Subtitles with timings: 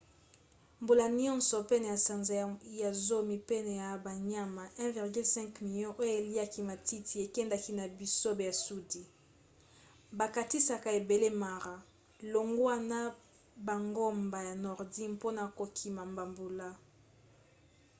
[0.81, 2.33] mbula nyonso pene ya sanza
[2.81, 9.03] ya zomi pene ya banyama 1,5 milio oyo eliaka matiti ekendaka na bisobe ya sudi
[10.17, 11.75] bakatisaka ebale mara
[12.33, 12.99] longwa na
[13.67, 16.69] bangomba ya nordi mpona kokima bambula